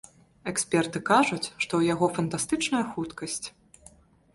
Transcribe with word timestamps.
Эксперты 0.51 0.99
кажуць, 1.11 1.43
што 1.63 1.67
ў 1.77 1.93
яго 1.95 2.05
фантастычная 2.19 2.85
хуткасць. 2.97 3.45